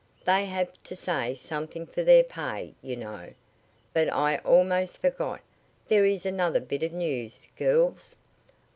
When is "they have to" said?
0.25-0.95